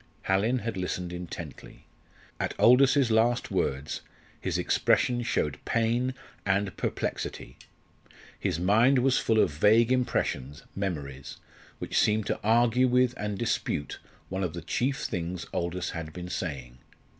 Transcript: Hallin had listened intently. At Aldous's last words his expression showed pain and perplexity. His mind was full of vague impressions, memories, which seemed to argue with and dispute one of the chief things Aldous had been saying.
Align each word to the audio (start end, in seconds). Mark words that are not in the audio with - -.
Hallin 0.23 0.57
had 0.61 0.77
listened 0.77 1.13
intently. 1.13 1.85
At 2.39 2.59
Aldous's 2.59 3.11
last 3.11 3.51
words 3.51 4.01
his 4.39 4.57
expression 4.57 5.21
showed 5.21 5.63
pain 5.63 6.15
and 6.43 6.75
perplexity. 6.75 7.55
His 8.39 8.59
mind 8.59 8.97
was 8.97 9.19
full 9.19 9.39
of 9.39 9.51
vague 9.51 9.91
impressions, 9.91 10.63
memories, 10.75 11.37
which 11.77 11.99
seemed 11.99 12.25
to 12.25 12.39
argue 12.43 12.87
with 12.87 13.13
and 13.15 13.37
dispute 13.37 13.99
one 14.27 14.41
of 14.43 14.53
the 14.55 14.63
chief 14.63 15.01
things 15.03 15.45
Aldous 15.53 15.91
had 15.91 16.13
been 16.13 16.29
saying. 16.29 16.79